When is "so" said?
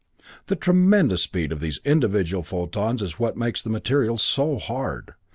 4.17-4.57